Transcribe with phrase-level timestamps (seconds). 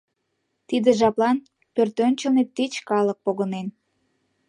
[0.67, 1.37] Тиде жаплан
[1.73, 3.67] пӧртӧнчылет тич калык погынен.